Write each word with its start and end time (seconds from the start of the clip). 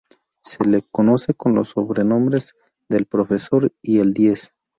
Se 0.43 0.65
lo 0.65 0.79
conoce 0.91 1.35
con 1.35 1.53
los 1.53 1.69
sobrenombres 1.69 2.55
de 2.89 2.97
"El 2.97 3.05
Profesor" 3.05 3.71
y 3.83 3.99
"El 3.99 4.15
Diez". 4.15 4.51